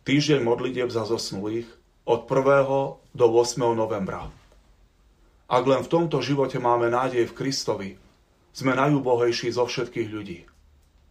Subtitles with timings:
[0.00, 1.68] Týždeň modlitieb za zosnulých
[2.08, 3.12] od 1.
[3.12, 3.60] do 8.
[3.76, 4.32] novembra.
[5.44, 7.90] Ak len v tomto živote máme nádej v Kristovi,
[8.48, 10.48] sme najúbohejší zo všetkých ľudí.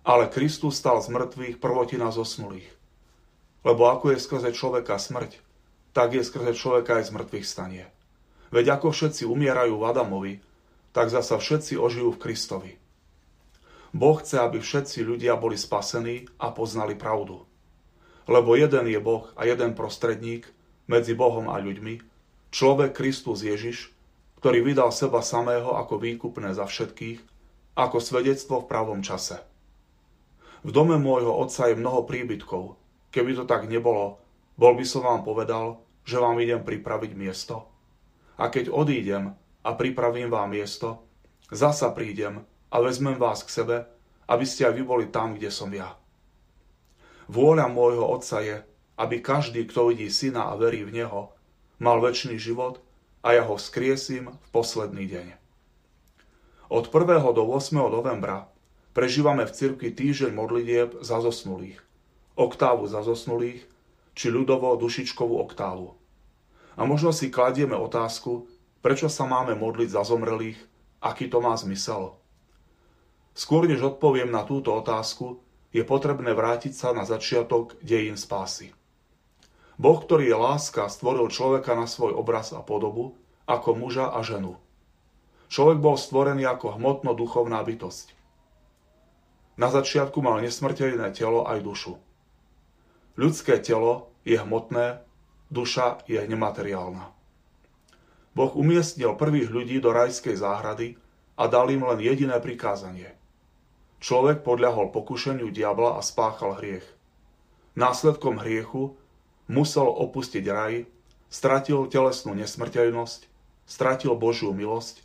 [0.02, 2.65] Ale Kristus stal z mŕtvych prvotina zosnulých.
[3.62, 5.37] Lebo ako je skrze človeka smrť,
[5.94, 7.85] tak je skrze človeka aj z mŕtvych stanie.
[8.49, 10.33] Veď ako všetci umierajú v Adamovi,
[10.97, 12.71] tak zasa všetci ožijú v Kristovi.
[13.94, 17.48] Boh chce, aby všetci ľudia boli spasení a poznali pravdu
[18.30, 20.45] lebo jeden je Boh a jeden prostredník
[20.85, 21.97] medzi Bohom a ľuďmi,
[22.53, 23.89] človek Kristus Ježiš,
[24.37, 27.25] ktorý vydal seba samého ako výkupné za všetkých,
[27.73, 29.41] ako svedectvo v pravom čase.
[30.61, 32.77] V dome môjho otca je mnoho príbytkov.
[33.09, 34.21] Keby to tak nebolo,
[34.59, 37.65] bol by som vám povedal, že vám idem pripraviť miesto.
[38.37, 39.34] A keď odídem
[39.65, 41.01] a pripravím vám miesto,
[41.49, 43.77] zasa prídem a vezmem vás k sebe,
[44.29, 45.98] aby ste aj vy boli tam, kde som ja.
[47.29, 48.57] Vôľa môjho Otca je,
[48.97, 51.29] aby každý, kto vidí Syna a verí v Neho,
[51.77, 52.81] mal väčší život
[53.21, 55.27] a ja ho vzkriesím v posledný deň.
[56.73, 57.21] Od 1.
[57.37, 57.85] do 8.
[57.85, 58.49] novembra
[58.98, 61.77] prežívame v cirkvi týždeň modlitieb za zosnulých,
[62.34, 63.61] oktávu za zosnulých,
[64.17, 65.94] či ľudovo dušičkovú oktávu.
[66.78, 68.50] A možno si kladieme otázku,
[68.82, 70.58] prečo sa máme modliť za zomrelých,
[70.98, 72.17] aký to má zmysel.
[73.38, 78.73] Skôr než odpoviem na túto otázku, je potrebné vrátiť sa na začiatok dejín spásy.
[79.80, 83.16] Boh, ktorý je láska, stvoril človeka na svoj obraz a podobu,
[83.48, 84.59] ako muža a ženu.
[85.50, 88.14] Človek bol stvorený ako hmotno-duchovná bytosť.
[89.58, 91.94] Na začiatku mal nesmrteľné telo aj dušu.
[93.20, 95.04] Ľudské telo je hmotné,
[95.52, 97.11] duša je nemateriálna.
[98.31, 100.95] Boh umiestnil prvých ľudí do rajskej záhrady
[101.36, 103.19] a dal im len jediné prikázanie.
[104.00, 106.88] Človek podľahol pokušeniu diabla a spáchal hriech.
[107.75, 108.95] Následkom hriechu
[109.52, 110.88] musel opustiť raj,
[111.28, 113.27] stratil telesnú nesmrteľnosť,
[113.67, 115.03] stratil Božiu milosť,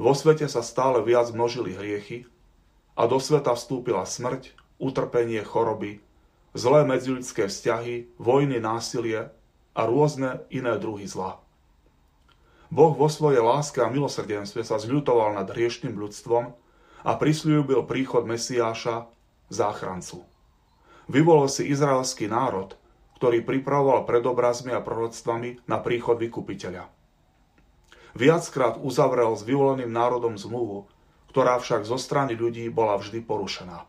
[0.00, 2.24] vo svete sa stále viac množili hriechy
[2.96, 6.00] a do sveta vstúpila smrť, utrpenie, choroby,
[6.56, 9.28] zlé medziľudské vzťahy, vojny, násilie
[9.76, 11.36] a rôzne iné druhy zla.
[12.72, 16.54] Boh vo svojej láske a milosrdenstve sa zľutoval nad hriešným ľudstvom
[17.04, 19.08] a prislúbil príchod Mesiáša,
[19.48, 20.24] záchrancu.
[21.10, 22.78] Vyvolil si izraelský národ,
[23.18, 26.88] ktorý pripravoval pred obrazmi a proroctvami na príchod vykupiteľa.
[28.14, 30.86] Viackrát uzavrel s vyvoleným národom zmluvu,
[31.30, 33.86] ktorá však zo strany ľudí bola vždy porušená.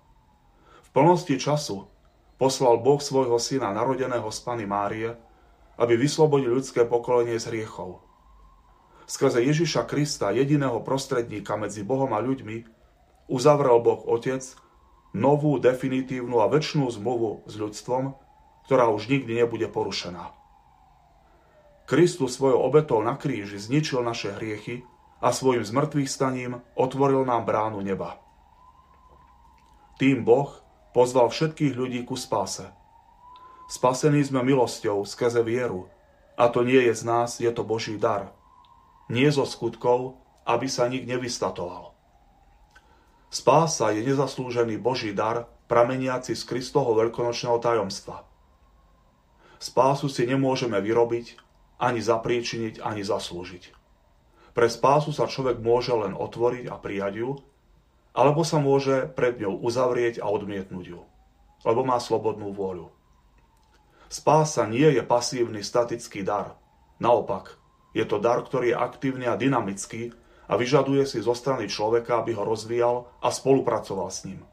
[0.86, 1.90] V plnosti času
[2.38, 5.14] poslal Boh svojho syna narodeného z Pany Márie,
[5.78, 8.02] aby vyslobodil ľudské pokolenie z hriechov.
[9.10, 12.81] Skrze Ježiša Krista, jediného prostredníka medzi Bohom a ľuďmi,
[13.32, 14.44] uzavrel Boh Otec
[15.16, 18.16] novú, definitívnu a väčšnú zmluvu s ľudstvom,
[18.68, 20.36] ktorá už nikdy nebude porušená.
[21.88, 24.84] Kristus svojou obetou na kríži zničil naše hriechy
[25.20, 28.20] a svojim zmrtvých staním otvoril nám bránu neba.
[30.00, 30.52] Tým Boh
[30.96, 32.68] pozval všetkých ľudí ku spáse.
[33.68, 35.88] Spasení sme milosťou skrze vieru,
[36.40, 38.32] a to nie je z nás, je to Boží dar.
[39.12, 41.91] Nie zo skutkov, aby sa nik nevystatoval.
[43.32, 48.28] Spása je nezaslúžený Boží dar, prameniaci z Kristovho veľkonočného tajomstva.
[49.56, 51.40] Spásu si nemôžeme vyrobiť,
[51.80, 53.72] ani zapríčiniť, ani zaslúžiť.
[54.52, 57.40] Pre spásu sa človek môže len otvoriť a prijať ju,
[58.12, 61.02] alebo sa môže pred ňou uzavrieť a odmietnúť ju,
[61.64, 62.92] lebo má slobodnú vôľu.
[64.12, 66.60] Spása nie je pasívny statický dar.
[67.00, 67.56] Naopak,
[67.96, 70.12] je to dar, ktorý je aktívny a dynamický
[70.52, 74.44] a vyžaduje si zo strany človeka, aby ho rozvíjal a spolupracoval s ním.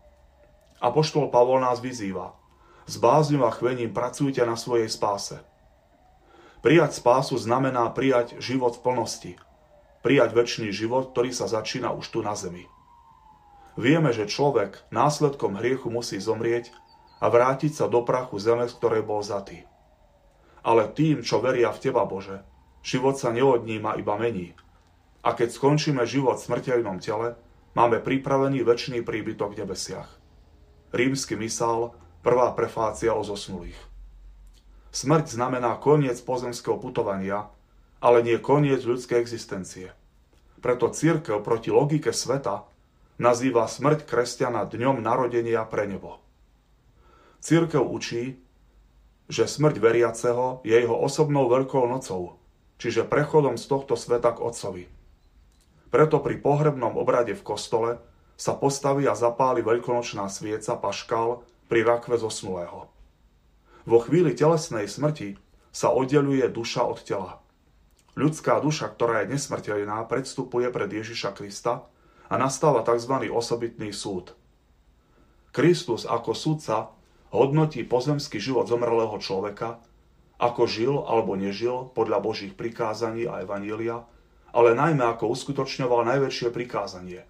[0.78, 2.38] Apoštol Pavol nás vyzýva.
[2.86, 5.42] S bázňou a chvením pracujte na svojej spáse.
[6.62, 9.32] Prijať spásu znamená prijať život v plnosti.
[10.06, 12.70] Prijať väčší život, ktorý sa začína už tu na zemi.
[13.74, 16.70] Vieme, že človek následkom hriechu musí zomrieť
[17.18, 19.66] a vrátiť sa do prachu zeme, z ktorej bol zatý.
[20.62, 22.46] Ale tým, čo veria v Teba, Bože,
[22.86, 24.54] život sa neodníma, iba mení–
[25.28, 27.36] a keď skončíme život v smrteľnom tele,
[27.76, 30.08] máme pripravený väčší príbytok v nebesiach.
[30.88, 31.92] Rímsky misál,
[32.24, 33.76] prvá prefácia o zosnulých.
[34.88, 37.52] Smrť znamená koniec pozemského putovania,
[38.00, 39.92] ale nie koniec ľudskej existencie.
[40.64, 42.64] Preto církev proti logike sveta
[43.20, 46.24] nazýva smrť kresťana dňom narodenia pre nebo.
[47.44, 48.40] Církev učí,
[49.28, 52.40] že smrť veriaceho je jeho osobnou veľkou nocou,
[52.80, 54.97] čiže prechodom z tohto sveta k Otcovi.
[55.88, 57.90] Preto pri pohrebnom obrade v kostole
[58.36, 62.92] sa postaví a zapáli veľkonočná svieca paškal pri rakve zosnulého.
[63.88, 65.40] Vo chvíli telesnej smrti
[65.72, 67.40] sa oddeluje duša od tela.
[68.18, 71.86] Ľudská duša, ktorá je nesmrteľná, predstupuje pred Ježiša Krista
[72.28, 73.30] a nastáva tzv.
[73.30, 74.34] osobitný súd.
[75.54, 76.92] Kristus ako sudca
[77.32, 79.80] hodnotí pozemský život zomrelého človeka,
[80.36, 84.04] ako žil alebo nežil podľa Božích prikázaní a evanília,
[84.58, 87.22] ale najmä ako uskutočňoval najväčšie prikázanie.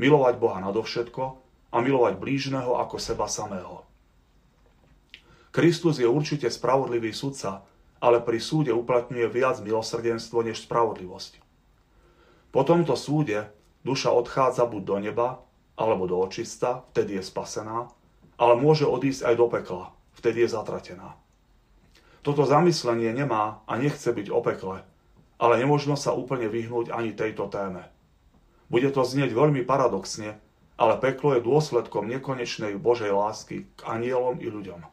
[0.00, 1.22] Milovať Boha nadovšetko
[1.68, 3.84] a milovať blížneho ako seba samého.
[5.52, 7.60] Kristus je určite spravodlivý sudca,
[8.00, 11.44] ale pri súde uplatňuje viac milosrdenstvo než spravodlivosť.
[12.56, 13.52] Po tomto súde
[13.84, 15.28] duša odchádza buď do neba,
[15.76, 17.92] alebo do očista, vtedy je spasená,
[18.40, 19.84] ale môže odísť aj do pekla,
[20.16, 21.20] vtedy je zatratená.
[22.24, 24.88] Toto zamyslenie nemá a nechce byť o pekle,
[25.42, 27.82] ale nemožno sa úplne vyhnúť ani tejto téme.
[28.70, 30.38] Bude to znieť veľmi paradoxne,
[30.78, 34.86] ale peklo je dôsledkom nekonečnej Božej lásky k anielom i ľuďom.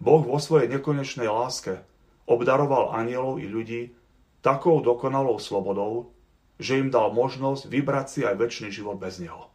[0.00, 1.84] Boh vo svojej nekonečnej láske
[2.24, 3.92] obdaroval anielov i ľudí
[4.40, 6.10] takou dokonalou slobodou,
[6.56, 9.52] že im dal možnosť vybrať si aj väčší život bez neho.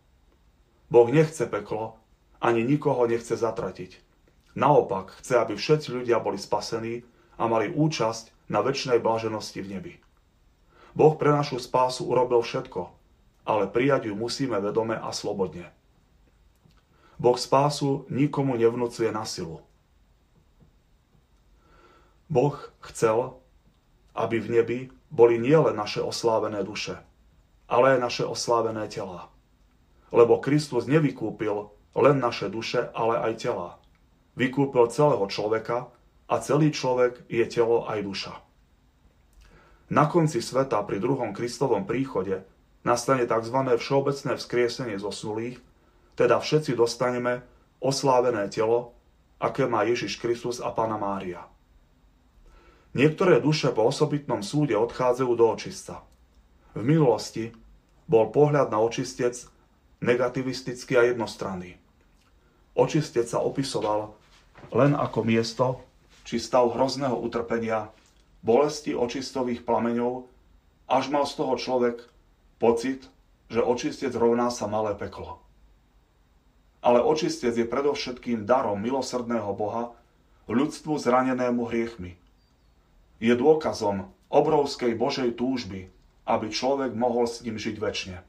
[0.93, 1.99] Boh nechce peklo,
[2.39, 3.99] ani nikoho nechce zatratiť.
[4.55, 7.01] Naopak chce, aby všetci ľudia boli spasení
[7.35, 9.93] a mali účasť na väčšnej blaženosti v nebi.
[10.97, 12.89] Boh pre našu spásu urobil všetko,
[13.45, 15.69] ale prijať ju musíme vedome a slobodne.
[17.21, 19.61] Boh spásu nikomu nevnúcuje na silu.
[22.27, 22.57] Boh
[22.91, 23.39] chcel,
[24.11, 26.99] aby v nebi boli nielen naše oslávené duše,
[27.71, 29.31] ale aj naše oslávené tela.
[30.11, 33.69] Lebo Kristus nevykúpil len naše duše, ale aj tela.
[34.37, 35.89] Vykúpil celého človeka
[36.27, 38.33] a celý človek je telo aj duša.
[39.87, 42.43] Na konci sveta pri druhom Kristovom príchode
[42.83, 43.55] nastane tzv.
[43.79, 45.63] všeobecné vzkriesenie zosnulých,
[46.19, 47.43] teda všetci dostaneme
[47.79, 48.95] oslávené telo,
[49.39, 51.47] aké má Ježiš Kristus a Pana Mária.
[52.97, 56.01] Niektoré duše po osobitnom súde odchádzajú do očista.
[56.73, 57.53] V minulosti
[58.09, 59.45] bol pohľad na očistec
[60.01, 61.77] negativistický a jednostranný.
[62.73, 64.17] Očistec sa opisoval
[64.73, 65.86] len ako miesto
[66.27, 67.87] či stav hrozného utrpenia,
[68.43, 70.27] bolesti očistových plameňov,
[70.91, 72.03] až mal z toho človek
[72.59, 73.07] pocit,
[73.47, 75.39] že očistec rovná sa malé peklo.
[76.83, 79.95] Ale očistec je predovšetkým darom milosrdného Boha
[80.51, 82.19] ľudstvu zranenému hriechmi–
[83.17, 85.89] je dôkazom obrovskej Božej túžby,
[86.27, 88.19] aby človek mohol s ním žiť väčšine.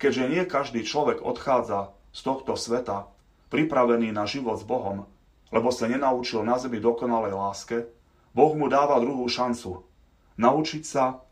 [0.00, 3.08] Keďže nie každý človek odchádza z tohto sveta
[3.52, 5.06] pripravený na život s Bohom,
[5.54, 7.86] lebo sa nenaučil na zemi dokonalej láske,
[8.34, 9.86] Boh mu dáva druhú šancu.
[10.34, 11.22] Naučiť sa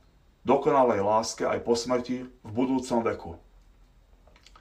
[0.47, 3.35] dokonalej láske aj po smrti v budúcom veku.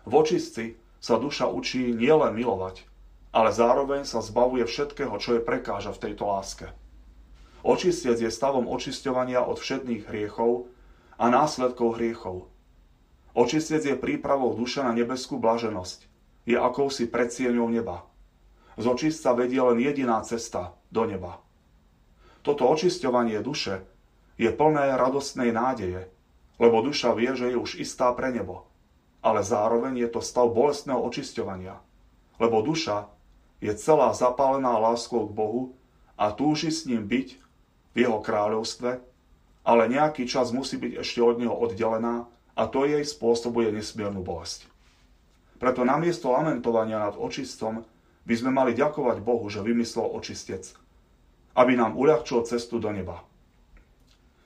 [0.02, 2.90] V očistci sa duša učí nielen milovať,
[3.30, 6.74] ale zároveň sa zbavuje všetkého, čo je prekáža v tejto láske.
[7.62, 10.66] Očistec je stavom očisťovania od všetných hriechov
[11.22, 12.50] a následkov hriechov.
[13.38, 16.10] Očistec je prípravou duše na nebeskú blaženosť.
[16.50, 18.10] Je akousi predsieňou neba.
[18.82, 21.38] Z očistca vedie len jediná cesta do neba.
[22.42, 23.86] Toto očisťovanie duše
[24.42, 26.10] je plné radostnej nádeje,
[26.58, 28.66] lebo duša vie, že je už istá pre nebo.
[29.22, 31.78] Ale zároveň je to stav bolestného očisťovania,
[32.42, 33.06] lebo duša
[33.62, 35.78] je celá zapálená láskou k Bohu
[36.18, 37.38] a túži s ním byť
[37.94, 38.98] v jeho kráľovstve,
[39.62, 42.26] ale nejaký čas musí byť ešte od neho oddelená
[42.58, 44.66] a to jej spôsobuje nesmiernu bolesť.
[45.62, 47.86] Preto namiesto lamentovania nad očistom
[48.26, 50.74] by sme mali ďakovať Bohu, že vymyslel očistec,
[51.58, 53.26] aby nám uľahčil cestu do neba.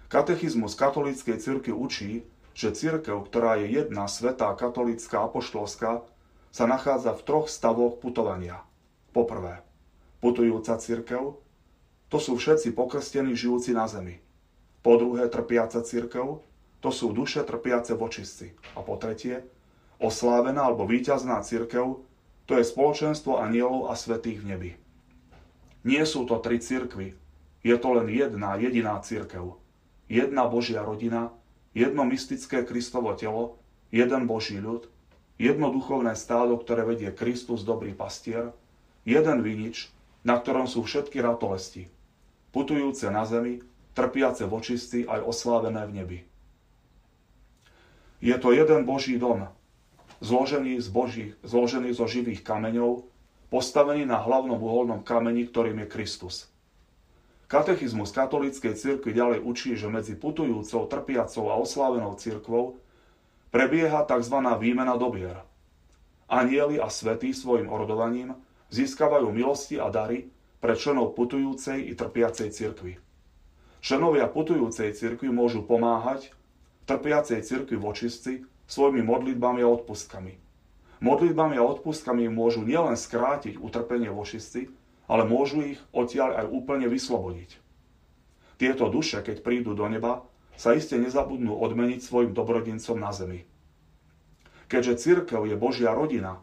[0.07, 2.23] Katechizmus katolíckej cirky učí,
[2.55, 6.07] že cirkev, ktorá je jedna, svetá, katolícka, apoštolská,
[6.55, 8.63] sa nachádza v troch stavoch putovania.
[9.11, 9.59] Poprvé,
[10.23, 11.35] putujúca cirkev,
[12.07, 14.23] to sú všetci pokrstení žijúci na zemi.
[14.79, 16.39] Po druhé, trpiaca církev,
[16.79, 18.55] to sú duše trpiace v.
[18.77, 19.43] A po tretie,
[19.99, 21.99] oslávená alebo víťazná církev,
[22.45, 24.71] to je spoločenstvo anielov a svetých v nebi.
[25.85, 27.17] Nie sú to tri církvy,
[27.65, 29.57] je to len jedna jediná církev.
[30.05, 31.33] Jedna Božia rodina,
[31.73, 33.57] jedno mystické Kristovo telo,
[33.89, 34.85] jeden Boží ľud,
[35.41, 38.53] jedno duchovné stádo, ktoré vedie Kristus, dobrý pastier,
[39.01, 39.89] jeden vinič,
[40.21, 41.89] na ktorom sú všetky ratolesti,
[42.53, 43.65] putujúce na zemi,
[43.97, 46.19] trpiace v očistí aj oslávené v nebi.
[48.21, 49.49] Je to jeden Boží dom,
[50.19, 53.07] zložený z, Boží, zložený zo živých kameňov,
[53.49, 56.35] postavený na hlavnom uholnom kameni, ktorým je Kristus.
[57.45, 62.81] Katechizmus katolíckej cirkvi ďalej učí, že medzi putujúcou, trpiacou a oslávenou cirkvou
[63.53, 64.37] prebieha tzv.
[64.57, 65.45] výmena dobier.
[66.25, 68.33] Anieli a svetí svojim orodovaním
[68.73, 72.97] získavajú milosti a dary, pre členov putujúcej i trpiacej cirkvi.
[73.85, 76.33] Členovia putujúcej cirkvi môžu pomáhať
[76.89, 78.33] trpiacej cirkvi v očistci
[78.65, 80.37] svojimi modlitbami a odpustkami.
[81.03, 84.61] Modlitbami a odpustkami môžu nielen skrátiť utrpenie v očistci,
[85.05, 87.61] ale môžu ich odtiaľ aj úplne vyslobodiť.
[88.55, 90.23] Tieto duše, keď prídu do neba,
[90.55, 93.43] sa iste nezabudnú odmeniť svojim dobrodincom na zemi.
[94.71, 96.41] Keďže církev je Božia rodina,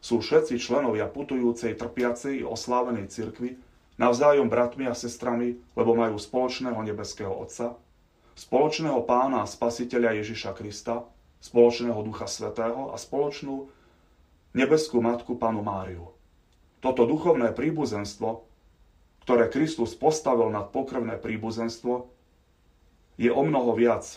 [0.00, 3.60] sú všetci členovia putujúcej, trpiacej i oslávenej cirkvi
[4.00, 7.76] navzájom bratmi a sestrami, lebo majú spoločného nebeského Otca,
[8.32, 11.04] spoločného pána a spasiteľa Ježiša Krista,
[11.40, 13.68] spoločného Ducha Svetého a spoločnú
[14.52, 16.12] nebeskú Matku Panu Máriu.
[16.80, 18.44] Toto duchovné príbuzenstvo,
[19.24, 22.08] ktoré Kristus postavil nad pokrvné príbuzenstvo,
[23.20, 24.16] je o mnoho viac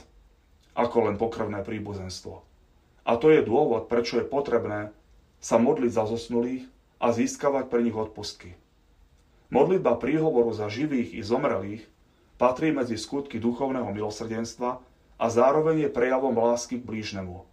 [0.73, 2.43] ako len pokrvné príbuzenstvo.
[3.03, 4.95] A to je dôvod, prečo je potrebné
[5.43, 6.63] sa modliť za zosnulých
[7.03, 8.55] a získavať pre nich odpustky.
[9.51, 11.83] Modlitba príhovoru za živých i zomrelých
[12.39, 14.79] patrí medzi skutky duchovného milosrdenstva
[15.23, 17.47] a zároveň je prejavom lásky k blížnemu.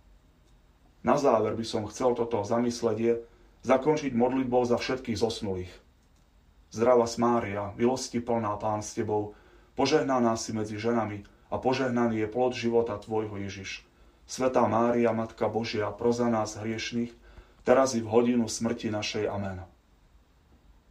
[1.06, 3.22] Na záver by som chcel toto zamysledie
[3.62, 5.70] zakončiť modlitbou za všetkých zosnulých.
[6.74, 9.38] Zdravá Mária, milosti plná Pán s Tebou,
[9.78, 13.86] požehnaná si medzi ženami a požehnaný je plod života Tvojho Ježiš.
[14.26, 17.14] Svetá Mária, Matka Božia, pro za nás hriešných,
[17.62, 19.30] teraz i v hodinu smrti našej.
[19.30, 19.62] Amen.